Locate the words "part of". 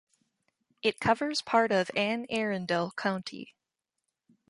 1.43-1.91